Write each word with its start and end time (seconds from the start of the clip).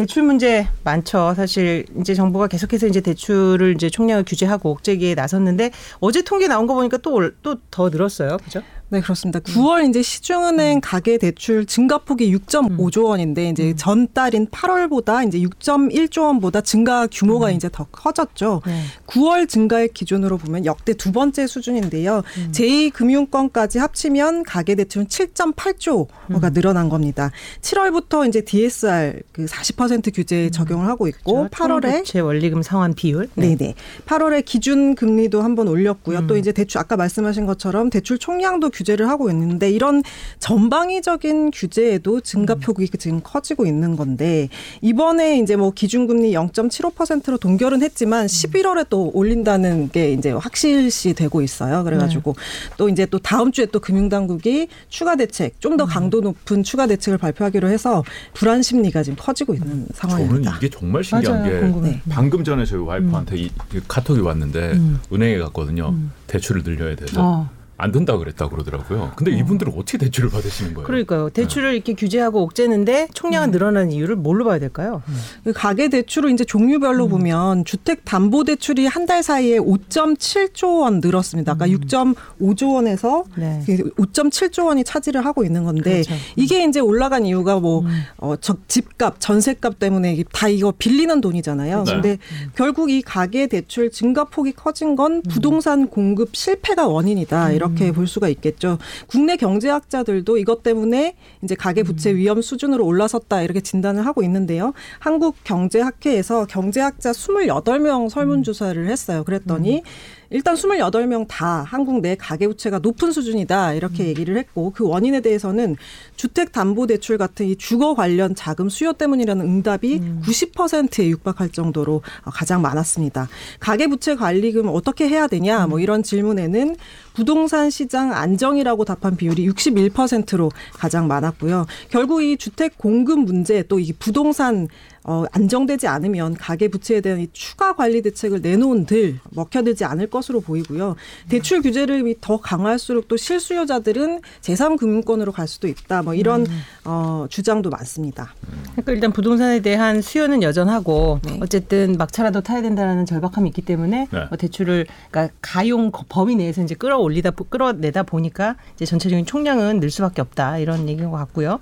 대출 0.00 0.22
문제 0.22 0.66
많죠. 0.84 1.34
사실 1.36 1.84
이제 2.00 2.14
정부가 2.14 2.46
계속해서 2.46 2.86
이제 2.86 3.00
대출을 3.00 3.74
이제 3.74 3.90
총량을 3.90 4.24
규제하고 4.24 4.70
억제기에 4.70 5.14
나섰는데 5.14 5.70
어제 6.00 6.22
통계 6.22 6.48
나온 6.48 6.66
거 6.66 6.74
보니까 6.74 6.96
또 6.98 7.20
또 7.42 7.56
더 7.70 7.88
늘었어요. 7.90 8.38
그죠? 8.38 8.62
네, 8.92 9.00
그렇습니다. 9.00 9.38
9월 9.38 9.88
이제 9.88 10.02
시중은행 10.02 10.78
음. 10.78 10.80
가계 10.80 11.16
대출 11.18 11.64
증가폭이 11.64 12.34
6.5조 12.34 13.04
원인데 13.04 13.48
이제 13.50 13.70
음. 13.70 13.76
전달인 13.76 14.48
8월보다 14.48 15.26
이제 15.26 15.38
6.1조 15.38 16.24
원보다 16.24 16.60
증가 16.60 17.06
규모가 17.06 17.48
음. 17.48 17.52
이제 17.52 17.68
더 17.70 17.84
커졌죠. 17.84 18.62
네. 18.66 18.82
9월 19.06 19.48
증가액 19.48 19.94
기준으로 19.94 20.38
보면 20.38 20.64
역대 20.66 20.94
두 20.94 21.12
번째 21.12 21.46
수준인데요. 21.46 22.24
음. 22.38 22.52
제2금융권까지 22.52 23.78
합치면 23.78 24.42
가계 24.42 24.74
대출은 24.74 25.06
7.8조가 25.06 26.08
음. 26.30 26.52
늘어난 26.52 26.88
겁니다. 26.88 27.30
7월부터 27.60 28.28
이제 28.28 28.40
DSR 28.40 29.20
그 29.30 29.44
40% 29.44 30.12
규제 30.12 30.46
음. 30.46 30.50
적용을 30.50 30.88
하고 30.88 31.06
있고 31.06 31.48
그렇죠. 31.48 31.50
8월에 31.50 32.04
제 32.04 32.18
원리금 32.18 32.62
상환 32.62 32.94
비율 32.94 33.28
네, 33.36 33.54
네. 33.54 33.74
8월에 34.06 34.44
기준 34.44 34.96
금리도 34.96 35.42
한번 35.42 35.68
올렸고요. 35.68 36.26
또 36.26 36.36
이제 36.36 36.50
대출 36.50 36.80
아까 36.80 36.96
말씀하신 36.96 37.46
것처럼 37.46 37.88
대출 37.88 38.18
총량도 38.18 38.70
규제를 38.80 39.08
하고 39.08 39.30
있는데 39.30 39.70
이런 39.70 40.02
전방위적인 40.38 41.50
규제에도 41.50 42.20
증가폭이 42.20 42.84
음. 42.84 42.98
지금 42.98 43.20
커지고 43.22 43.66
있는 43.66 43.96
건데 43.96 44.48
이번에 44.80 45.38
이제 45.38 45.56
뭐 45.56 45.72
기준금리 45.72 46.32
0.75%로 46.32 47.38
동결은 47.38 47.82
했지만 47.82 48.26
11월에 48.26 48.78
음. 48.78 48.84
또 48.90 49.10
올린다는 49.14 49.90
게 49.90 50.12
이제 50.12 50.30
확실시 50.30 51.14
되고 51.14 51.42
있어요. 51.42 51.84
그래가지고 51.84 52.34
네. 52.36 52.74
또 52.76 52.88
이제 52.88 53.06
또 53.06 53.18
다음 53.18 53.52
주에 53.52 53.66
또 53.66 53.80
금융당국이 53.80 54.68
추가 54.88 55.16
대책 55.16 55.58
좀 55.60 55.80
더 55.80 55.86
강도 55.86 56.20
높은 56.20 56.62
추가 56.62 56.86
대책을 56.88 57.16
발표하기로 57.16 57.68
해서 57.68 58.04
불안 58.34 58.60
심리가 58.60 59.02
지금 59.02 59.16
커지고 59.18 59.54
있는 59.54 59.86
상황입니다. 59.94 60.50
저는 60.50 60.56
이게 60.58 60.68
정말 60.68 61.02
신기한 61.04 61.40
맞아요. 61.40 61.52
게 61.54 61.60
궁금해. 61.60 62.00
방금 62.10 62.44
전에 62.44 62.64
저희 62.66 62.80
와이프한테 62.82 63.36
음. 63.36 63.38
이 63.38 63.50
카톡이 63.88 64.20
왔는데 64.20 64.72
음. 64.72 65.00
은행에 65.12 65.38
갔거든요. 65.38 65.90
음. 65.90 66.10
대출을 66.26 66.64
늘려야 66.64 66.96
돼서. 66.96 67.22
어. 67.22 67.50
안 67.80 67.92
된다 67.92 68.16
그랬다 68.16 68.48
그러더라고요. 68.48 69.12
근데 69.16 69.32
어. 69.32 69.36
이분들은 69.36 69.72
어떻게 69.76 69.98
대출을 69.98 70.30
받으시는 70.30 70.74
거예요? 70.74 70.86
그러니까요. 70.86 71.30
대출을 71.30 71.70
네. 71.70 71.76
이렇게 71.76 71.94
규제하고 71.94 72.42
옥죄는데 72.42 73.08
총량은 73.14 73.48
음. 73.48 73.52
늘어나는 73.52 73.92
이유를 73.92 74.16
뭘로 74.16 74.44
봐야 74.44 74.58
될까요? 74.58 75.02
음. 75.46 75.52
가계 75.54 75.88
대출을 75.88 76.30
이제 76.30 76.44
종류별로 76.44 77.04
음. 77.06 77.10
보면 77.10 77.64
주택 77.64 78.04
담보 78.04 78.44
대출이 78.44 78.86
한 78.86 79.00
달 79.10 79.22
사이에 79.24 79.58
5.7조 79.58 80.82
원 80.82 81.00
늘었습니다. 81.02 81.52
아까 81.52 81.64
음. 81.64 81.70
6.5조 81.80 82.74
원에서 82.74 83.24
네. 83.36 83.60
5.7조 83.66 84.66
원이 84.66 84.84
차지를 84.84 85.24
하고 85.24 85.42
있는 85.42 85.64
건데 85.64 86.02
그렇죠. 86.02 86.14
이게 86.36 86.62
이제 86.64 86.80
올라간 86.80 87.26
이유가 87.26 87.58
뭐 87.58 87.80
음. 87.80 88.02
어, 88.18 88.34
집값, 88.68 89.16
전세값 89.18 89.78
때문에 89.78 90.22
다 90.32 90.48
이거 90.48 90.72
빌리는 90.78 91.20
돈이잖아요. 91.20 91.84
네. 91.84 91.92
근데 91.92 92.18
결국 92.54 92.90
이 92.90 93.02
가계 93.02 93.46
대출 93.48 93.90
증가 93.90 94.24
폭이 94.24 94.52
커진 94.52 94.94
건 94.96 95.14
음. 95.14 95.22
부동산 95.28 95.88
공급 95.88 96.36
실패가 96.36 96.86
원인이다. 96.86 97.52
이렇게 97.52 97.69
이렇게 97.70 97.88
음. 97.88 97.94
볼 97.94 98.06
수가 98.06 98.28
있겠죠. 98.28 98.78
국내 99.06 99.36
경제학자들도 99.36 100.38
이것 100.38 100.62
때문에 100.62 101.16
이제 101.42 101.54
가계 101.54 101.82
부채 101.82 102.10
음. 102.10 102.16
위험 102.16 102.42
수준으로 102.42 102.84
올라섰다 102.84 103.42
이렇게 103.42 103.60
진단을 103.60 104.06
하고 104.06 104.22
있는데요. 104.22 104.72
한국 104.98 105.36
경제학회에서 105.44 106.46
경제학자 106.46 107.12
28명 107.12 108.08
설문 108.08 108.42
조사를 108.42 108.88
했어요. 108.88 109.24
그랬더니 109.24 109.78
음. 109.78 109.82
일단 110.30 110.54
28명 110.54 111.26
다 111.28 111.64
한국 111.66 112.00
내 112.00 112.14
가계부채가 112.14 112.78
높은 112.78 113.10
수준이다 113.10 113.74
이렇게 113.74 114.04
음. 114.04 114.08
얘기를 114.08 114.38
했고 114.38 114.70
그 114.70 114.86
원인에 114.86 115.20
대해서는 115.20 115.76
주택담보대출 116.14 117.18
같은 117.18 117.46
이 117.46 117.56
주거 117.56 117.94
관련 117.94 118.36
자금 118.36 118.68
수요 118.68 118.92
때문이라는 118.92 119.44
응답이 119.44 119.98
음. 119.98 120.22
90%에 120.24 121.08
육박할 121.08 121.50
정도로 121.50 122.02
가장 122.26 122.62
많았습니다. 122.62 123.28
가계부채 123.58 124.14
관리금 124.14 124.68
어떻게 124.68 125.08
해야 125.08 125.26
되냐 125.26 125.66
뭐 125.66 125.78
음. 125.78 125.82
이런 125.82 126.02
질문에는 126.04 126.76
부동산 127.14 127.70
시장 127.70 128.12
안정이라고 128.12 128.84
답한 128.84 129.16
비율이 129.16 129.48
61%로 129.48 130.52
가장 130.74 131.08
많았고요. 131.08 131.66
결국 131.90 132.22
이 132.22 132.36
주택 132.36 132.78
공급 132.78 133.18
문제 133.18 133.64
또 133.64 133.80
이 133.80 133.92
부동산 133.94 134.68
어, 135.04 135.24
안정되지 135.32 135.86
않으면 135.86 136.34
가계 136.34 136.68
부채에 136.68 137.00
대한 137.00 137.20
이 137.20 137.28
추가 137.32 137.74
관리 137.74 138.02
대책을 138.02 138.42
내놓은들 138.42 139.20
먹혀들지 139.30 139.84
않을 139.84 140.08
것으로 140.08 140.40
보이고요. 140.40 140.96
대출 141.28 141.62
규제를 141.62 142.14
더 142.20 142.38
강화할수록 142.38 143.08
또 143.08 143.16
실수요자들은 143.16 144.20
제3금융권으로 144.42 145.32
갈 145.32 145.48
수도 145.48 145.68
있다. 145.68 146.02
뭐 146.02 146.14
이런 146.14 146.42
음. 146.42 146.60
어, 146.84 147.26
주장도 147.30 147.70
많습니다. 147.70 148.34
그러니까 148.72 148.92
일단 148.92 149.12
부동산에 149.12 149.60
대한 149.60 150.02
수요는 150.02 150.42
여전하고 150.42 151.20
네. 151.24 151.38
어쨌든 151.40 151.94
막차라도 151.96 152.42
타야 152.42 152.60
된다는 152.60 153.06
절박함이 153.06 153.48
있기 153.48 153.62
때문에 153.62 154.08
네. 154.10 154.24
뭐 154.28 154.36
대출을 154.36 154.86
그러니까 155.10 155.34
가용 155.40 155.90
범위 156.08 156.36
내에서 156.36 156.62
이제 156.62 156.74
끌어올리다 156.74 157.30
끌어내다 157.30 158.02
보니까 158.02 158.56
이제 158.74 158.84
전체적인 158.84 159.24
총량은 159.24 159.80
늘 159.80 159.90
수밖에 159.90 160.20
없다 160.20 160.58
이런 160.58 160.88
얘기인 160.88 161.10
것 161.10 161.16
같고요. 161.16 161.60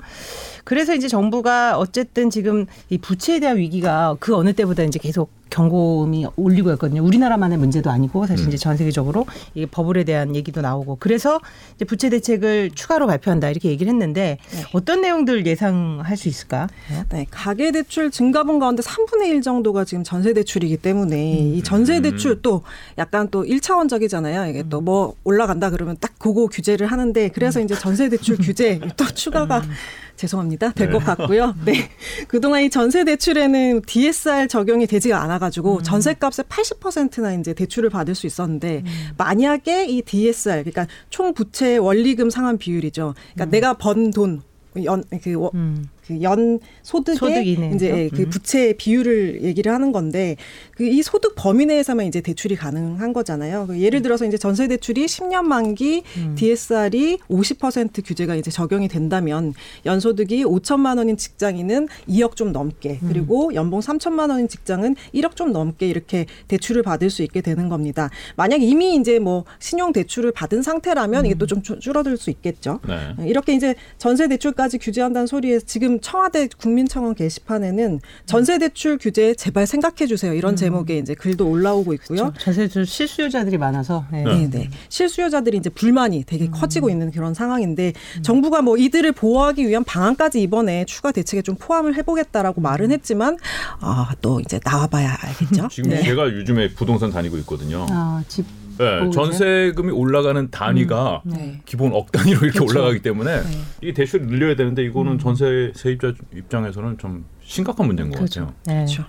그래서 0.65 0.95
이제 0.95 1.09
정부가 1.09 1.79
어쨌든 1.79 2.31
지금 2.31 2.67
이 2.91 2.99
부채 2.99 3.28
에 3.37 3.41
대한 3.41 3.59
위기가 3.59 4.17
그 4.21 4.35
어느 4.35 4.53
때보다 4.55 4.83
이제 4.83 4.99
계속 4.99 5.31
경고음이 5.51 6.27
올리고 6.37 6.73
있거든요. 6.73 7.03
우리나라만의 7.03 7.59
문제도 7.59 7.91
아니고 7.91 8.27
사실 8.27 8.47
음. 8.47 8.49
이제 8.49 8.57
전 8.59 8.77
세계적으로 8.77 9.27
이 9.55 9.65
버블에 9.67 10.05
대한 10.05 10.37
얘기도 10.37 10.61
나오고 10.61 10.97
그래서 11.01 11.41
이제 11.75 11.85
부채 11.85 12.11
대책을 12.11 12.73
추가로 12.75 13.07
발표한다 13.07 13.49
이렇게 13.49 13.71
얘기를 13.71 13.91
했는데 13.91 14.39
네. 14.51 14.65
어떤 14.73 15.01
내용들 15.01 15.47
예상할 15.47 16.17
수 16.17 16.29
있을까? 16.29 16.69
네, 17.11 17.27
가계 17.31 17.73
대출 17.73 18.11
증가분 18.11 18.59
가운데 18.59 18.83
3분의 18.83 19.29
1 19.29 19.43
정도가 19.43 19.85
지금 19.85 20.05
전세 20.05 20.33
대출이기 20.35 20.77
때문에 20.79 21.41
음. 21.41 21.55
이 21.55 21.63
전세 21.63 22.01
대출 22.01 22.43
또 22.43 22.63
약간 22.99 23.29
또 23.31 23.45
1차원적이잖아요. 23.45 24.51
이게 24.51 24.65
또 24.69 24.79
뭐 24.89 25.15
올라간다 25.25 25.69
그러면 25.69 25.97
딱 26.01 26.13
그거 26.19 26.47
규제를 26.47 26.87
하는데 26.87 27.29
그래서 27.29 27.61
음. 27.61 27.65
이제 27.65 27.75
전세 27.75 28.09
대출 28.09 28.39
규제 28.39 28.81
또 28.97 29.05
추가가 29.07 29.59
음. 29.59 29.71
죄송합니다. 30.19 30.73
될것 30.73 31.01
네. 31.01 31.07
같고요. 31.07 31.55
네. 31.65 31.89
그동안 32.29 32.63
이 32.63 32.71
전세 32.71 33.05
대출에는 33.05 33.83
DSR 33.87 34.49
적용이 34.49 34.87
되지가 34.87 35.23
않아가지고 35.23 35.79
음. 35.79 35.83
전세값의 35.83 36.45
80%나 36.49 37.33
이제 37.35 37.55
대출을 37.55 37.89
받을 37.89 38.15
수 38.15 38.27
있었는데 38.27 38.83
음. 38.85 39.15
만약에 39.17 39.87
이 39.87 40.03
DSR 40.03 40.65
그러니까 40.65 40.87
총 41.09 41.33
부채 41.33 41.79
원리금 41.79 42.29
상환 42.29 42.59
비율이죠. 42.59 43.15
그러니까 43.35 43.45
음. 43.45 43.51
내가 43.51 43.75
번 43.75 44.11
돈 44.19 44.43
연그 44.85 45.49
음. 45.55 45.89
그 46.09 46.23
연 46.23 46.59
소득의 46.83 47.17
소득이네, 47.17 47.73
이제 47.75 48.11
그 48.13 48.23
음. 48.23 48.31
부채 48.31 48.73
비율을 48.77 49.43
얘기를 49.45 49.73
하는 49.73 49.93
건데 49.93 50.37
그 50.75 50.89
이 50.89 51.03
소득 51.03 51.35
범위 51.37 51.67
내에서만 51.67 52.07
이제 52.07 52.21
대출이 52.21 52.57
가능한 52.57 53.13
거잖아요. 53.13 53.67
그 53.69 53.81
예를 53.81 54.01
들어서 54.03 54.25
이제 54.25 54.39
전세 54.39 54.67
대출이 54.69 55.07
10년 55.07 55.43
만기 55.45 56.03
음. 56.17 56.35
DSR이 56.37 57.19
50% 57.29 58.05
규제가 58.05 58.35
이제 58.35 58.51
적용이 58.51 58.89
된다면 58.89 59.55
연소득이 59.85 60.45
5천만 60.45 60.99
원인 60.99 61.17
직장인은 61.17 61.89
2억 62.09 62.37
좀 62.37 62.53
넘게 62.53 63.01
음. 63.03 63.09
그리고 63.09 63.55
연봉 63.55 63.81
3천만 63.81 64.31
원인 64.31 64.49
직장은 64.49 64.97
1억 65.15 65.37
좀 65.37 65.53
넘게 65.53 65.89
이렇게 65.89 66.27
대출을 66.49 66.83
받을 66.83 67.11
수 67.11 67.23
있게 67.23 67.41
되는 67.43 67.69
겁니다. 67.69 68.11
만약 68.37 68.63
이미 68.63 68.97
이제 68.97 69.19
뭐 69.19 69.45
신용 69.59 69.93
대출을 69.93 70.33
받은 70.33 70.63
상태라면 70.63 71.25
음. 71.25 71.27
이게 71.27 71.35
또 71.35 71.49
좀 71.49 71.63
줄어들 71.63 72.17
수 72.19 72.31
있겠죠. 72.31 72.79
네. 72.87 73.27
이렇게 73.27 73.55
이제 73.55 73.75
전세 73.97 74.29
대출까지 74.29 74.79
규제한다는 74.79 75.27
소리에 75.27 75.61
지금 75.61 75.98
청와대 76.01 76.49
국민청원 76.59 77.15
게시판에는 77.15 78.01
전세 78.27 78.59
대출 78.59 78.99
규제 78.99 79.35
제발 79.35 79.67
생각해 79.67 80.07
주세요. 80.07 80.33
이런 80.33 80.55
음. 80.55 80.57
제목의 80.57 80.99
이제 80.99 81.15
글도 81.15 81.49
올라오고 81.49 81.93
있고요. 81.95 82.19
그렇죠. 82.19 82.39
전세 82.39 82.63
대출 82.63 82.87
실수요자들이 82.87 83.59
많아서. 83.59 84.05
네. 84.11 84.25
네. 84.25 84.51
네. 84.51 84.71
실수요자들이 84.89 85.57
이제 85.59 85.71
불만이 85.71 86.25
되게 86.25 86.47
음. 86.47 86.51
커지고 86.53 86.91
있는 86.91 87.11
그런 87.11 87.35
상황인데 87.35 87.93
음. 88.17 88.23
정부가 88.23 88.63
뭐 88.63 88.77
이들을 88.77 89.13
보호하기 89.13 89.67
위한 89.67 89.85
방안까지 89.85 90.41
이번에 90.43 90.85
추가 90.87 91.13
대책에 91.13 91.43
좀 91.43 91.57
포함을 91.57 91.97
해보겠다라고 91.97 92.61
말은 92.61 92.87
음. 92.87 92.93
했지만 92.93 93.37
아, 93.81 94.13
또 94.21 94.41
이제 94.41 94.61
나와봐야 94.65 95.17
알겠죠. 95.21 95.69
지금 95.73 95.91
네. 95.91 96.03
제가 96.03 96.27
요즘에 96.27 96.75
부동산 96.75 97.11
다니고 97.11 97.37
있거든요. 97.39 97.87
아, 97.91 98.23
집 98.29 98.45
네, 98.79 99.11
전세금이 99.11 99.91
올라가는 99.91 100.51
단위가 100.51 101.23
음, 101.27 101.31
네. 101.31 101.61
기본 101.65 101.93
억 101.93 102.13
단위로 102.13 102.41
이렇게 102.43 102.59
그렇죠. 102.59 102.79
올라가기 102.79 103.03
때문에 103.03 103.43
네. 103.43 103.49
이 103.83 103.93
대출을 103.93 104.27
늘려야 104.27 104.57
되는데 104.57 104.85
이거는 104.85 105.13
음. 105.13 105.19
전세 105.19 105.73
세입자 105.75 106.15
입장에서는 106.35 106.99
좀 106.99 107.25
심각한 107.43 107.87
문제인 107.87 108.11
것 108.11 108.19
그렇죠. 108.19 108.47
같아요. 108.47 108.55
네. 108.67 108.75
그렇죠. 108.85 109.05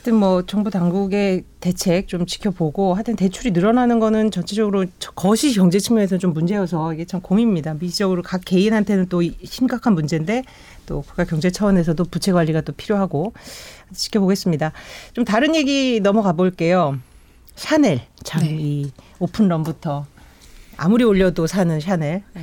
하여튼 0.00 0.14
뭐 0.14 0.46
정부 0.46 0.70
당국의 0.70 1.44
대책 1.60 2.08
좀 2.08 2.24
지켜보고 2.24 2.94
하여튼 2.94 3.16
대출이 3.16 3.50
늘어나는 3.50 4.00
거는 4.00 4.30
전체적으로 4.30 4.86
거시 5.14 5.52
경제 5.52 5.78
측면에서 5.78 6.16
좀 6.16 6.32
문제여서 6.32 6.94
이게 6.94 7.04
참 7.04 7.20
고민입니다. 7.20 7.74
미시적으로 7.74 8.22
각 8.22 8.40
개인한테는 8.46 9.10
또 9.10 9.20
심각한 9.44 9.92
문제인데 9.92 10.44
또 10.86 11.02
국가 11.02 11.24
경제 11.24 11.50
차원에서도 11.50 12.02
부채 12.04 12.32
관리가 12.32 12.62
또 12.62 12.72
필요하고 12.72 13.34
지켜보겠습니다. 13.92 14.72
좀 15.12 15.26
다른 15.26 15.54
얘기 15.54 16.00
넘어가 16.00 16.32
볼게요. 16.32 16.98
샤넬 17.64 18.00
참이 18.24 18.82
네. 18.86 18.90
오픈런부터 19.18 20.06
아무리 20.78 21.04
올려도 21.04 21.46
사는 21.46 21.78
샤넬 21.78 22.22
네. 22.34 22.42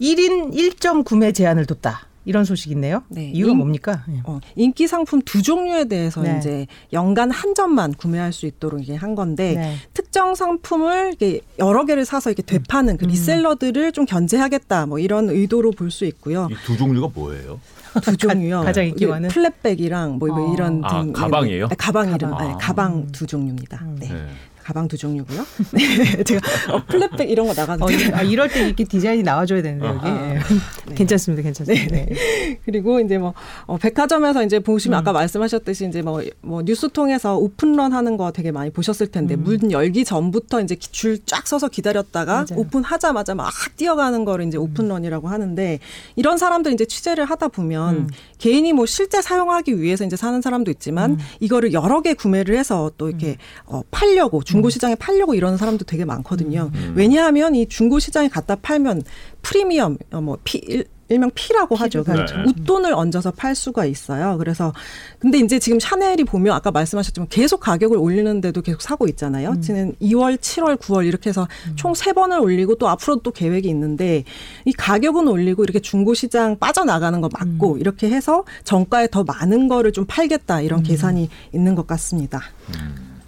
1인 0.00 0.52
1점 0.52 1.04
구매 1.04 1.30
제한을 1.32 1.66
뒀다. 1.66 2.08
이런 2.26 2.44
소식 2.44 2.70
있네요. 2.72 3.02
네. 3.08 3.30
이유가 3.32 3.52
인, 3.52 3.58
뭡니까? 3.58 4.04
네. 4.08 4.20
어, 4.24 4.40
인기 4.56 4.86
상품 4.88 5.22
두 5.22 5.40
종류에 5.40 5.84
대해서 5.84 6.20
네. 6.20 6.36
이제 6.38 6.66
연간 6.92 7.30
한 7.30 7.54
점만 7.54 7.94
구매할 7.94 8.32
수 8.32 8.44
있도록 8.46 8.82
이게 8.82 8.94
한 8.94 9.14
건데 9.14 9.54
네. 9.54 9.76
특정 9.94 10.34
상품을 10.34 11.12
이게 11.14 11.40
여러 11.58 11.84
개를 11.86 12.04
사서 12.04 12.30
이렇게 12.30 12.42
되파는 12.42 12.98
그 12.98 13.06
음. 13.06 13.08
reseller들을 13.10 13.92
좀 13.92 14.04
견제하겠다 14.04 14.86
뭐 14.86 14.98
이런 14.98 15.30
의도로 15.30 15.70
볼 15.70 15.90
수 15.90 16.04
있고요. 16.06 16.48
이 16.50 16.54
두 16.66 16.76
종류가 16.76 17.08
뭐예요? 17.14 17.60
두 18.02 18.16
종류요. 18.16 18.62
가장 18.62 18.86
인기 18.86 19.06
많은 19.06 19.28
flap 19.28 19.58
bag이랑 19.58 20.18
뭐, 20.18 20.28
뭐 20.28 20.54
이런 20.54 20.82
아, 20.84 21.02
등 21.02 21.12
가방이에요? 21.12 21.68
네, 21.68 21.74
가방 21.76 22.12
이름, 22.12 22.30
가방. 22.30 22.50
아. 22.50 22.58
가방 22.58 23.12
두 23.12 23.26
종류입니다. 23.26 23.78
음. 23.82 23.96
네. 24.00 24.26
가방 24.62 24.88
두 24.88 24.96
종류고요. 24.96 25.46
네, 25.72 26.22
제가 26.24 26.40
어, 26.72 26.84
flap 26.86 27.11
bag 27.11 27.30
이런 27.30 27.46
거 27.46 27.54
나가도 27.54 27.84
어, 27.84 27.88
아, 28.12 28.22
이럴 28.22 28.48
때 28.48 28.66
이렇게 28.66 28.84
디자인이 28.84 29.22
나와줘야 29.22 29.62
되는데 29.62 29.86
여기 29.86 29.98
아, 30.02 30.34
네. 30.34 30.38
괜찮습니다, 30.94 31.42
괜찮습니다. 31.42 31.86
네, 31.94 32.06
네. 32.06 32.58
그리고 32.64 33.00
이제 33.00 33.18
뭐 33.18 33.34
어, 33.66 33.76
백화점에서 33.78 34.44
이제 34.44 34.58
보시면 34.58 34.98
음. 34.98 35.00
아까 35.00 35.12
말씀하셨듯이 35.12 35.86
이제 35.86 36.02
뭐, 36.02 36.22
뭐 36.40 36.62
뉴스 36.62 36.88
통해서 36.90 37.36
오픈런 37.36 37.92
하는 37.92 38.16
거 38.16 38.32
되게 38.32 38.50
많이 38.50 38.70
보셨을 38.70 39.06
텐데 39.06 39.34
음. 39.34 39.44
문 39.44 39.72
열기 39.72 40.04
전부터 40.04 40.60
이제 40.60 40.76
줄 40.76 41.20
쫙 41.26 41.46
서서 41.46 41.68
기다렸다가 41.68 42.32
맞아요. 42.50 42.60
오픈하자마자 42.60 43.34
막 43.34 43.52
뛰어가는 43.76 44.24
거를 44.24 44.46
이제 44.46 44.58
오픈런이라고 44.58 45.28
하는데 45.28 45.78
이런 46.16 46.38
사람들 46.38 46.72
이제 46.72 46.84
취재를 46.84 47.24
하다 47.24 47.48
보면 47.48 47.94
음. 47.94 48.08
개인이 48.38 48.72
뭐 48.72 48.86
실제 48.86 49.22
사용하기 49.22 49.80
위해서 49.80 50.04
이제 50.04 50.16
사는 50.16 50.40
사람도 50.40 50.70
있지만 50.72 51.12
음. 51.12 51.18
이거를 51.40 51.72
여러 51.72 52.00
개 52.02 52.14
구매를 52.14 52.56
해서 52.56 52.90
또 52.96 53.08
이렇게 53.08 53.28
음. 53.28 53.36
어, 53.66 53.82
팔려고 53.90 54.42
중 54.50 54.60
중고 54.60 54.68
시장에 54.68 54.94
팔려고 54.94 55.34
이러는 55.34 55.56
사람도 55.56 55.86
되게 55.86 56.04
많거든요. 56.04 56.70
음. 56.74 56.92
왜냐하면 56.94 57.54
이 57.54 57.66
중고 57.66 57.98
시장에 57.98 58.28
갖다 58.28 58.56
팔면 58.56 59.02
프리미엄 59.42 59.96
어, 60.12 60.20
뭐 60.20 60.38
피, 60.44 60.84
일명 61.10 61.30
피라고 61.34 61.74
하죠. 61.74 62.04
그 62.04 62.12
네. 62.12 62.24
웃돈을 62.46 62.94
얹어서 62.94 63.32
팔 63.32 63.54
수가 63.54 63.84
있어요. 63.84 64.38
그래서 64.38 64.72
근데 65.18 65.38
이제 65.38 65.58
지금 65.58 65.80
샤넬이 65.80 66.24
보면 66.24 66.54
아까 66.54 66.70
말씀하셨지만 66.70 67.28
계속 67.28 67.60
가격을 67.60 67.98
올리는데도 67.98 68.62
계속 68.62 68.80
사고 68.80 69.08
있잖아요. 69.08 69.50
음. 69.50 69.60
지금 69.60 69.92
2월, 70.00 70.36
7월, 70.36 70.76
9월 70.76 71.06
이렇게 71.06 71.30
해서 71.30 71.48
음. 71.66 71.72
총세 71.74 72.12
번을 72.12 72.38
올리고 72.38 72.76
또 72.76 72.88
앞으로 72.88 73.16
또 73.22 73.32
계획이 73.32 73.68
있는데 73.68 74.24
이 74.64 74.72
가격은 74.72 75.26
올리고 75.26 75.64
이렇게 75.64 75.80
중고 75.80 76.14
시장 76.14 76.58
빠져나가는 76.58 77.20
거 77.20 77.28
맞고 77.32 77.74
음. 77.74 77.80
이렇게 77.80 78.08
해서 78.08 78.44
정가에 78.62 79.08
더 79.08 79.24
많은 79.24 79.66
거를 79.66 79.92
좀 79.92 80.04
팔겠다 80.06 80.60
이런 80.60 80.80
음. 80.80 80.84
계산이 80.84 81.28
있는 81.52 81.74
것 81.74 81.86
같습니다. 81.88 82.40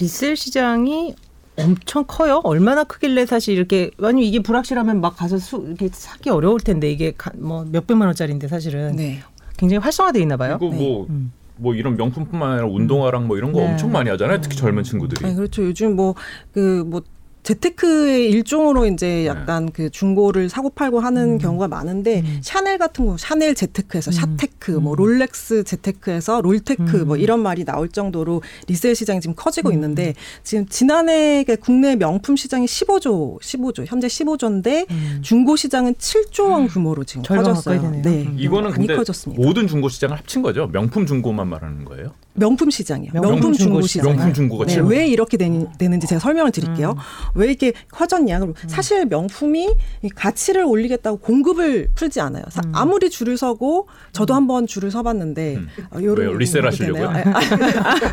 음. 0.03 0.05
resell 0.05 0.37
시장이 0.37 1.15
엄청 1.57 2.05
커요. 2.07 2.41
얼마나 2.45 2.83
크길래 2.85 3.27
사실 3.27 3.55
이렇게 3.55 3.91
아니 4.03 4.27
이게 4.27 4.41
불확실하면 4.41 5.01
막 5.01 5.17
가서 5.17 5.39
수 5.39 5.65
이렇게 5.67 5.89
사기 5.93 6.31
어려울 6.31 6.61
텐데 6.61 6.91
이게 6.91 7.13
뭐 7.37 7.65
몇백만 7.71 8.09
원짜리인데 8.09 8.49
사실은 8.49 8.97
네. 8.97 9.21
굉장히 9.57 9.81
활성화돼 9.81 10.21
있나 10.21 10.37
봐요. 10.37 10.59
이거 10.61 10.71
뭐 10.71 11.07
네. 11.09 11.15
음. 11.15 11.33
뭐 11.57 11.75
이런 11.75 11.97
명품뿐만 11.97 12.53
아니라 12.53 12.67
운동화랑 12.67 13.29
뭐 13.29 13.37
이런 13.37 13.53
거 13.53 13.61
네. 13.61 13.71
엄청 13.71 13.93
많이 13.93 14.11
하잖아요. 14.11 14.41
특히 14.41 14.57
젊은 14.57 14.83
친구들이. 14.83 15.25
네, 15.25 15.35
그렇죠. 15.35 15.63
요즘 15.65 15.95
뭐 15.95 16.15
그뭐 16.53 17.03
재테크의 17.43 18.31
일종으로 18.31 18.87
이제 18.87 19.07
네. 19.07 19.27
약간 19.27 19.67
네. 19.67 19.73
그 19.73 19.91
중고를 19.91 20.49
사고 20.49 20.71
팔고 20.71 21.01
하는 21.01 21.35
음. 21.35 21.39
경우가 21.39 21.69
많은데 21.69 22.21
음. 22.21 22.41
샤넬 22.43 22.79
같은 22.79 23.07
거 23.07 23.17
샤넬 23.17 23.55
재테크에서 23.55 24.11
음. 24.11 24.13
샤테크 24.13 24.71
뭐 24.73 24.95
음. 24.95 24.97
롤렉스 24.97 25.65
재테크에서 25.65 26.41
롤테크 26.41 26.97
뭐 26.99 27.17
음. 27.17 27.21
이런 27.21 27.41
말이 27.41 27.65
나올 27.65 27.89
정도로 27.89 28.43
리셀 28.69 28.95
시장이 28.95 29.21
지금 29.21 29.35
커지고 29.35 29.71
음. 29.71 29.75
있는데 29.75 30.15
지금 30.45 30.67
지난해 30.67 31.45
국내 31.61 31.97
명품 31.97 32.37
시장이 32.37 32.67
15조 32.67 33.41
15조 33.41 33.85
현재 33.87 34.07
15조인데 34.07 34.87
중고 35.23 35.57
시장은 35.57 35.95
7조 35.95 36.51
원 36.51 36.69
규모로 36.69 37.05
지금 37.05 37.23
커졌어요. 37.23 38.03
네. 38.03 38.29
이거는 38.37 38.71
근데 38.71 38.95
커졌습니다. 38.95 39.43
모든 39.43 39.67
중고 39.67 39.89
시장을 39.89 40.17
합친 40.17 40.43
거죠. 40.43 40.69
명품 40.69 41.07
중고만 41.07 41.49
말하는 41.49 41.85
거예요? 41.85 42.13
명품 42.35 42.71
시장이요. 42.71 43.13
명품, 43.13 43.31
명품 43.33 43.53
중고 43.53 43.83
시장. 43.83 44.07
명품 44.07 44.33
중고가 44.33 44.65
네, 44.67 44.79
왜 44.81 45.07
이렇게 45.07 45.37
되, 45.37 45.49
는지 45.49 46.07
제가 46.07 46.19
설명을 46.19 46.51
드릴게요. 46.51 46.93
음. 46.93 46.97
왜 47.35 47.49
이렇게 47.49 47.73
커졌냐? 47.91 48.39
그럼 48.39 48.55
음. 48.57 48.69
사실 48.69 49.05
명품이 49.07 49.75
가치를 50.15 50.65
올리겠다고 50.65 51.19
공급을 51.19 51.91
풀지 51.95 52.21
않아요. 52.21 52.45
음. 52.65 52.73
아무리 52.75 53.11
줄을 53.11 53.37
서고 53.37 53.89
저도 54.13 54.35
음. 54.35 54.37
한번 54.37 54.67
줄을 54.67 54.91
서봤는데 54.91 55.57
음. 55.57 55.69
어, 55.91 55.99
요런 56.03 56.39
리셀 56.39 56.67
하시려고요? 56.67 57.09
아, 57.09 57.23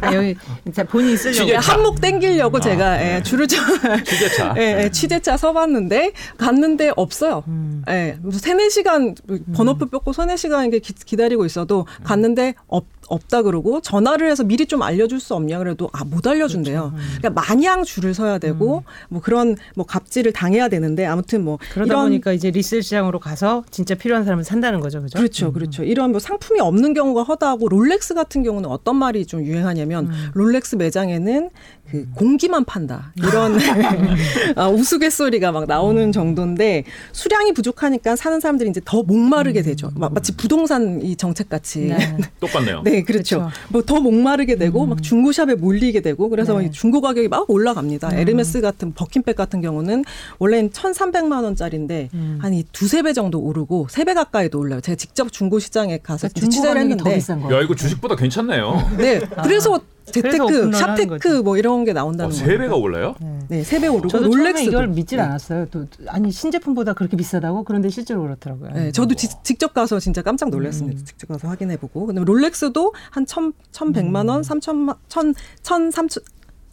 아, 0.02 0.14
여기 0.16 0.36
본인이 0.90 1.16
쓰려고 1.16 1.58
한몫 1.58 2.02
땡기려고 2.02 2.58
아, 2.58 2.62
제가 2.62 2.98
네. 2.98 3.16
예, 3.16 3.24
줄을 3.24 3.48
좀 3.48 3.60
취재차 4.04 4.56
예, 4.60 4.84
예, 4.84 4.90
취재차 4.92 5.38
서봤는데 5.38 6.12
갔는데 6.38 6.92
없어요. 6.96 7.44
음. 7.48 7.84
예, 7.90 8.18
세네 8.32 8.70
시간 8.70 9.16
번호표 9.56 9.86
뽑고 9.88 10.12
세네 10.12 10.36
시간 10.36 10.66
이게 10.66 10.80
기다리고 10.80 11.46
있어도 11.46 11.86
갔는데 12.04 12.56
없. 12.68 12.86
없다 13.10 13.42
그러고 13.44 13.82
전화를 13.82 14.30
해서 14.30 14.44
미리 14.44 14.66
좀 14.66 14.82
알려줄 14.82 15.20
수 15.20 15.34
없냐 15.36 15.58
그래도 15.60 15.90
아 15.94 16.04
못 16.10 16.26
알려준대요. 16.26 16.92
그렇죠. 16.92 16.96
음. 16.96 17.18
그러니까 17.20 17.42
마냥 17.42 17.84
줄을 17.84 18.14
서야 18.16 18.40
되고 18.40 18.80
음. 18.80 18.84
뭐 19.10 19.22
그런 19.22 19.56
뭐 19.76 19.86
갑질을 19.86 20.34
당해야 20.34 20.68
되는데 20.68 21.06
아무튼 21.06 21.44
뭐 21.44 21.60
그러다 21.72 21.94
이런 21.94 22.06
보니까 22.06 22.34
이제 22.34 22.50
resell 22.50 22.82
시장으로 22.82 23.20
가서 23.20 23.64
진짜 23.70 23.94
필요한 23.96 24.24
사람은 24.24 24.44
산다는 24.44 24.80
거죠, 24.80 25.02
그죠? 25.02 25.18
그렇죠, 25.18 25.48
음. 25.48 25.54
그렇죠. 25.54 25.84
이런 25.84 26.12
뭐 26.12 26.20
상품이 26.20 26.60
없는 26.60 26.94
경우가 26.94 27.24
허다하고 27.24 27.70
롤렉스 27.70 28.16
같은 28.16 28.42
경우는 28.44 28.70
어떤 28.70 28.96
말이 28.96 29.26
좀 29.26 29.44
유행하냐면 29.44 30.08
음. 30.08 30.30
롤렉스 30.34 30.78
매장에는 30.78 31.50
그 31.90 32.06
공기만 32.16 32.66
판다 32.66 33.12
이런 33.16 33.58
아, 34.56 34.68
우스갯소리가 34.70 35.52
막 35.52 35.66
나오는 35.66 36.12
정도인데 36.12 36.84
수량이 37.14 37.54
부족하니까 37.54 38.16
사는 38.16 38.40
사람들이 38.40 38.70
이제 38.70 38.82
더 38.86 39.02
목마르게 39.04 39.62
되죠. 39.62 39.90
마치 39.96 40.36
부동산 40.36 41.02
이 41.02 41.16
정책 41.16 41.50
같이 41.50 41.80
네. 41.86 42.18
똑같네요. 42.40 42.82
네, 42.84 43.04
그렇죠. 43.04 43.40
그렇죠. 43.40 43.52
뭐더 43.70 44.02
목마르게 44.02 44.56
되고 44.58 44.84
음. 44.84 44.90
막 44.90 45.02
중고샵에 45.02 45.56
몰리게 45.56 46.02
되고 46.02 46.30
그래서 46.30 46.60
네. 46.60 46.70
중고 46.70 47.02
가격이 47.02 47.28
막 47.30 47.50
올라갑니다. 47.50 48.10
음. 48.10 48.18
에르메스 48.18 48.62
같은 48.62 48.94
버킨백 48.94 49.36
같은 49.36 49.62
경우는 49.62 50.04
원래는 50.40 50.70
1,300만 50.72 51.44
원짜리인데 51.44 52.10
음. 52.14 52.38
한이 52.42 52.66
두세 52.72 53.02
배 53.02 53.14
정도 53.14 53.40
오르고 53.40 53.88
세 53.90 54.04
배 54.04 54.14
가까이도 54.16 54.58
올라요. 54.58 54.82
제가 54.82 54.96
직접 54.96 55.32
중고 55.32 55.60
시장에 55.60 56.00
가서 56.02 56.30
그러니까 56.34 56.50
취재를 56.50 56.82
했는데 56.82 57.20
야 57.52 57.62
이거 57.62 57.76
주식보다 57.76 58.16
괜찮네요. 58.16 58.94
네, 58.98 59.20
그래서 59.44 59.76
아. 59.76 59.80
재테크, 60.12 60.72
샤테크 60.74 61.42
뭐 61.44 61.58
이런 61.58 61.86
게 61.86 61.94
나온다는 61.94 62.30
거예요. 62.32 62.44
어, 62.44 62.48
세 62.48 62.58
배가 62.58 62.76
올라요? 62.76 63.16
네, 63.50 63.64
세배 63.64 63.88
오르고 63.88 64.08
저도 64.10 64.28
롤렉스 64.28 64.62
이걸 64.64 64.88
믿질 64.88 65.18
네. 65.18 65.24
않았어요. 65.24 65.68
또 65.72 65.88
아니 66.08 66.32
신제품보다 66.32 66.94
그렇게 66.94 67.18
비싸다고 67.18 67.64
그런데 67.64 67.90
실제로 67.90 68.22
그렇더라고요. 68.22 68.70
네, 68.74 68.92
저도 68.92 69.16
지, 69.16 69.28
직접 69.44 69.74
가서 69.74 70.00
진짜 70.00 70.22
깜짝 70.22 70.50
놀랐습니다. 70.50 71.00
음. 71.00 71.06
직접 71.06 71.28
가서 71.28 71.48
확인해 71.48 71.78
보고. 71.78 72.06
근데 72.06 72.24
롤렉스도 72.24 72.94
한 73.10 73.26
천, 73.26 73.54
천백만 73.72 74.28
원, 74.28 74.40
음. 74.40 74.44
삼천만, 74.44 74.96
천, 75.08 75.34
천, 75.64 75.90
삼천, 75.90 76.24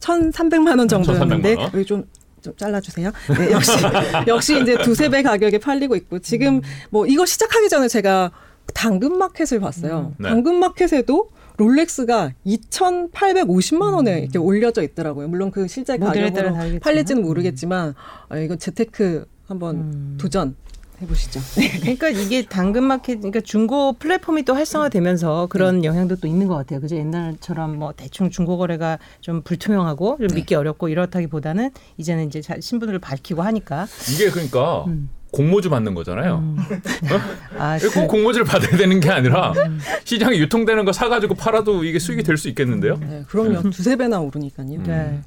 천삼백만 0.01 0.79
원 0.79 0.89
정도였는데 0.89 1.57
여기 1.73 1.85
좀. 1.85 2.05
좀 2.43 2.55
잘라주세요. 2.57 3.11
네, 3.39 3.51
역시 3.51 3.73
역시 4.29 4.63
이제 4.63 4.79
두세 4.79 5.09
배 5.09 5.23
가격에 5.23 5.59
팔리고 5.59 5.97
있고 5.97 6.21
지금 6.21 6.57
음. 6.57 6.63
뭐 6.91 7.05
이거 7.07 7.27
시작하기 7.27 7.69
전에 7.69 7.89
제가 7.89 8.31
당근마켓을 8.73 9.59
봤어요. 9.59 10.13
음. 10.13 10.23
네. 10.23 10.29
당근마켓에도 10.29 11.31
롤렉스가 11.57 12.33
2,850만 12.47 13.95
원에 13.95 14.15
음. 14.15 14.23
이렇게 14.23 14.39
올려져 14.39 14.83
있더라고요. 14.83 15.29
물론 15.29 15.51
그 15.51 15.67
실제 15.69 15.97
가격으로 15.97 16.55
팔릴지는 16.81 17.23
모르겠지만 17.23 17.95
아, 18.29 18.39
이거 18.39 18.57
재테크 18.57 19.27
한번 19.47 19.77
음. 19.77 20.19
도전 20.21 20.57
해보시죠. 21.03 21.41
네. 21.61 21.71
그러니까 21.81 22.09
이게 22.09 22.45
당근 22.45 22.85
마켓, 22.85 23.17
그러니까 23.17 23.41
중고 23.41 23.93
플랫폼이 23.95 24.45
또 24.45 24.55
활성화되면서 24.55 25.47
그런 25.51 25.81
네. 25.81 25.89
영향도 25.89 26.17
또 26.17 26.27
있는 26.27 26.47
것 26.47 26.55
같아요. 26.55 26.81
그죠? 26.81 26.97
옛날처럼 26.97 27.79
뭐 27.79 27.93
대충 27.95 28.31
중고 28.31 28.57
거래가 28.57 28.99
좀 29.21 29.43
불투명하고 29.43 30.17
좀 30.19 30.29
네. 30.29 30.35
믿기 30.35 30.55
어렵고 30.55 30.89
이렇다기보다는 30.89 31.71
이제는 31.99 32.29
이제 32.29 32.41
신분을 32.61 32.99
밝히고 32.99 33.43
하니까 33.43 33.87
이게 34.13 34.31
그러니까 34.31 34.85
음. 34.87 35.11
공모주 35.33 35.71
받는 35.71 35.95
거잖아요. 35.95 36.39
음. 36.39 36.57
어? 36.59 37.21
아, 37.59 37.79
그... 37.79 37.91
꼭 37.91 38.09
공모주를 38.09 38.47
받아야 38.47 38.77
되는 38.77 39.01
게 39.01 39.11
아니라 39.11 39.53
음. 39.53 39.79
시장에 40.05 40.39
유통되는 40.39 40.85
거 40.85 40.93
사가지고 40.93 41.35
팔아도 41.35 41.85
이게 41.85 41.99
수익이 41.99 42.23
될 42.23 42.37
수 42.37 42.49
있겠는데요? 42.49 42.97
네, 43.01 43.25
그럼요. 43.29 43.61
음. 43.65 43.71
두세 43.71 43.97
배나 43.97 44.21
오르니까요. 44.21 44.83
네. 44.85 45.21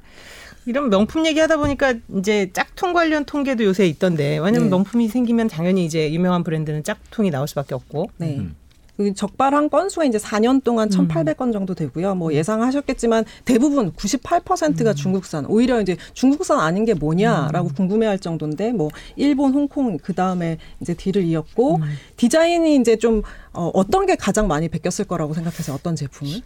이런 0.66 0.90
명품 0.90 1.26
얘기하다 1.26 1.56
보니까 1.56 1.94
이제 2.18 2.50
짝퉁 2.52 2.92
관련 2.92 3.24
통계도 3.24 3.64
요새 3.64 3.86
있던데 3.86 4.38
왜냐면 4.38 4.64
네. 4.64 4.70
명품이 4.70 5.08
생기면 5.08 5.48
당연히 5.48 5.84
이제 5.84 6.12
유명한 6.12 6.44
브랜드는 6.44 6.84
짝퉁이 6.84 7.30
나올 7.30 7.48
수밖에 7.48 7.74
없고. 7.74 8.10
네. 8.18 8.36
음. 8.38 8.54
그 9.00 9.14
적발한 9.14 9.70
건수가 9.70 10.04
이제 10.04 10.18
4년 10.18 10.62
동안 10.62 10.90
1,800건 10.90 11.46
음. 11.46 11.52
정도 11.52 11.74
되고요. 11.74 12.14
뭐 12.16 12.34
예상하셨겠지만 12.34 13.24
대부분 13.46 13.92
98%가 13.92 14.90
음. 14.90 14.94
중국산. 14.94 15.46
오히려 15.46 15.80
이제 15.80 15.96
중국산 16.12 16.60
아닌 16.60 16.84
게 16.84 16.92
뭐냐라고 16.92 17.68
음. 17.68 17.74
궁금해할 17.74 18.18
정도인데 18.18 18.72
뭐 18.72 18.90
일본, 19.16 19.54
홍콩 19.54 19.96
그 19.96 20.12
다음에 20.12 20.58
이제 20.82 20.92
뒤를 20.92 21.24
이었고 21.24 21.76
음. 21.76 21.82
디자인이 22.18 22.76
이제 22.76 22.96
좀 22.96 23.22
어, 23.54 23.70
어떤 23.72 24.04
게 24.04 24.16
가장 24.16 24.46
많이 24.48 24.68
베꼈을 24.68 25.06
거라고 25.06 25.32
생각해서 25.32 25.72
어떤 25.74 25.96
제품을? 25.96 26.42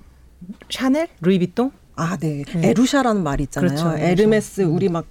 샤넬, 0.71 1.09
루이비통? 1.23 1.73
아, 1.97 2.17
네. 2.17 2.43
네. 2.45 2.71
에루샤라는 2.71 3.23
말이 3.23 3.45
있잖아요. 3.45 3.71
그렇죠, 3.71 3.97
에르메스 3.97 4.63
우리 4.63 4.89
막 4.89 5.07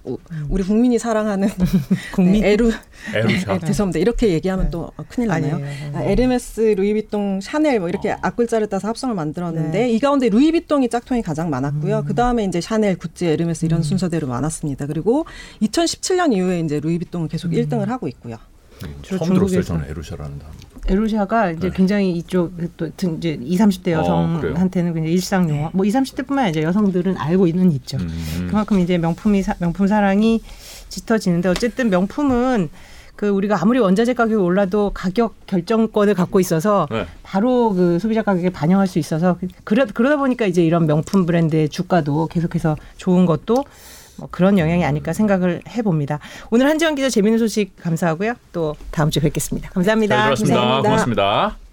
우리 0.48 0.62
국민이 0.62 0.98
사랑하는 0.98 1.48
국민 2.12 2.42
네, 2.42 2.52
에루 2.52 2.70
에루샤. 3.14 3.58
네, 3.58 3.66
죄송합니다. 3.66 3.98
이렇게 3.98 4.28
얘기하면 4.28 4.66
네. 4.66 4.70
또 4.70 4.90
큰일 5.08 5.28
나네요. 5.28 5.60
아, 5.94 6.02
에르메스, 6.02 6.74
루이비통, 6.76 7.40
샤넬 7.40 7.80
뭐 7.80 7.88
이렇게 7.88 8.12
어. 8.12 8.18
앞글자를 8.20 8.68
따서 8.68 8.88
합성을 8.88 9.14
만들었는데 9.14 9.78
네. 9.78 9.90
이 9.90 9.98
가운데 9.98 10.28
루이비통이 10.28 10.90
짝퉁이 10.90 11.22
가장 11.22 11.48
많았고요. 11.48 12.00
음. 12.00 12.04
그다음에 12.04 12.44
이제 12.44 12.60
샤넬, 12.60 12.96
구찌, 12.96 13.26
에르메스 13.26 13.64
이런 13.64 13.80
음. 13.80 13.82
순서대로 13.82 14.26
많았습니다. 14.26 14.86
그리고 14.86 15.24
2017년 15.62 16.34
이후에 16.34 16.60
이제 16.60 16.80
루이비통은 16.80 17.28
계속 17.28 17.48
음. 17.48 17.52
1등을 17.52 17.86
하고 17.86 18.08
있고요. 18.08 18.36
음, 18.84 18.94
처음 19.02 19.34
들었어요. 19.34 19.62
저는 19.62 19.86
에루샤라는 19.90 20.38
단어. 20.38 20.52
에루샤가 20.86 21.52
이제 21.52 21.68
네. 21.68 21.74
굉장히 21.74 22.12
이쪽 22.12 22.52
또 22.76 22.86
이제 23.16 23.38
20, 23.40 23.60
30대 23.60 23.88
어, 23.88 24.00
여성한테는 24.00 24.90
어, 24.90 24.94
굉장히 24.94 25.12
일상 25.12 25.48
용어. 25.48 25.70
뭐 25.72 25.84
20, 25.84 26.02
30대뿐만 26.02 26.38
아니라 26.38 26.62
여성들은 26.64 27.16
알고 27.16 27.46
있는 27.46 27.72
있죠. 27.72 27.96
음. 27.98 28.46
그만큼 28.48 28.80
이제 28.80 28.98
명품이 28.98 29.42
사, 29.42 29.54
명품 29.58 29.86
사랑이 29.86 30.42
짙어지는데 30.88 31.48
어쨌든 31.48 31.88
명품은 31.90 32.68
그 33.16 33.28
우리가 33.28 33.60
아무리 33.60 33.78
원자재 33.78 34.14
가격이 34.14 34.34
올라도 34.34 34.90
가격 34.92 35.34
결정권을 35.46 36.14
갖고 36.14 36.40
있어서 36.40 36.88
네. 36.90 37.06
바로 37.22 37.72
그 37.72 37.98
소비자 37.98 38.22
가격에 38.22 38.50
반영할 38.50 38.88
수 38.88 38.98
있어서 38.98 39.38
그러, 39.62 39.86
그러다 39.86 40.16
보니까 40.16 40.46
이제 40.46 40.64
이런 40.64 40.86
명품 40.86 41.24
브랜드의 41.24 41.68
주가도 41.68 42.26
계속해서 42.26 42.76
좋은 42.96 43.24
것도 43.24 43.64
뭐 44.16 44.28
그런 44.30 44.58
영향이 44.58 44.84
아닐까 44.84 45.12
생각을 45.12 45.62
해봅니다. 45.68 46.18
오늘 46.50 46.66
한지원 46.68 46.94
기자 46.94 47.08
재미있는 47.08 47.38
소식 47.38 47.76
감사하고요. 47.82 48.34
또 48.52 48.76
다음 48.90 49.10
주에 49.10 49.22
뵙겠습니다. 49.22 49.70
감사합니다. 49.70 50.16
잘 50.16 50.24
들었습니다. 50.26 50.60
감사합니다. 50.60 50.88
고맙습니다. 50.88 51.63